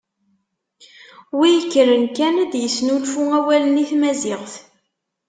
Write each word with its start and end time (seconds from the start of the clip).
Wi 1.37 1.47
ikkren 1.59 2.03
kan 2.17 2.35
ad 2.43 2.49
d-isnulfu 2.51 3.21
awalen 3.37 3.81
i 3.83 3.85
tmaziɣt. 3.89 4.53